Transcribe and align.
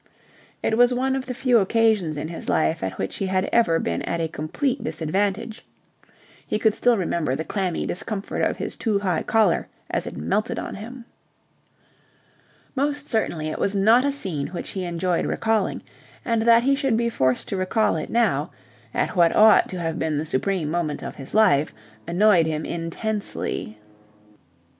It 0.63 0.79
was 0.79 0.91
one 0.95 1.15
of 1.15 1.27
the 1.27 1.33
few 1.35 1.59
occasions 1.59 2.17
in 2.17 2.27
his 2.29 2.49
life 2.49 2.83
at 2.83 2.97
which 2.97 3.17
he 3.17 3.27
had 3.27 3.45
ever 3.53 3.77
been 3.77 4.01
at 4.01 4.19
a 4.19 4.27
complete 4.27 4.83
disadvantage. 4.83 5.63
He 6.47 6.57
could 6.57 6.73
still 6.73 6.97
remember 6.97 7.35
the 7.35 7.43
clammy 7.43 7.85
discomfort 7.85 8.41
of 8.41 8.57
his 8.57 8.75
too 8.75 8.97
high 8.97 9.21
collar 9.21 9.67
as 9.91 10.07
it 10.07 10.17
melted 10.17 10.57
on 10.57 10.73
him. 10.73 11.05
Most 12.75 13.07
certainly 13.09 13.49
it 13.49 13.59
was 13.59 13.75
not 13.75 14.03
a 14.03 14.11
scene 14.11 14.47
which 14.47 14.69
he 14.71 14.85
enjoyed 14.85 15.27
recalling; 15.27 15.83
and 16.25 16.41
that 16.41 16.63
he 16.63 16.73
should 16.73 16.97
be 16.97 17.07
forced 17.07 17.47
to 17.49 17.55
recall 17.55 17.95
it 17.95 18.09
now, 18.09 18.49
at 18.95 19.15
what 19.15 19.35
ought 19.35 19.69
to 19.69 19.79
have 19.79 19.99
been 19.99 20.17
the 20.17 20.25
supreme 20.25 20.71
moment 20.71 21.03
of 21.03 21.13
his 21.17 21.35
life, 21.35 21.75
annoyed 22.07 22.47
him 22.47 22.65
intensely. 22.65 23.77